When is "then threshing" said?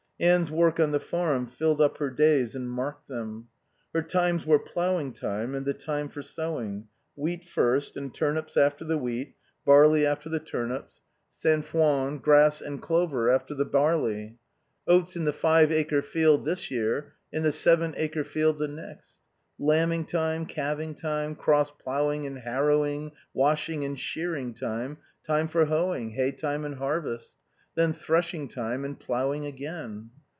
27.73-28.49